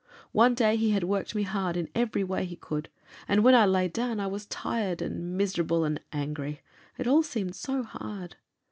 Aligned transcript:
One 0.31 0.55
day 0.55 0.77
he 0.77 0.89
had 0.89 1.03
worked 1.03 1.35
me 1.35 1.43
hard 1.43 1.77
in 1.77 1.87
every 1.93 2.23
way 2.23 2.45
he 2.45 2.55
could, 2.55 2.89
and 3.27 3.43
when 3.43 3.53
I 3.53 3.67
lay 3.67 3.87
down 3.87 4.19
I 4.19 4.25
was 4.25 4.47
tired, 4.47 4.99
and 4.99 5.37
miserable, 5.37 5.83
and 5.85 6.01
angry; 6.11 6.61
it 6.97 7.05
all 7.05 7.21
seemed 7.21 7.53
so 7.55 7.83
hard. 7.83 8.35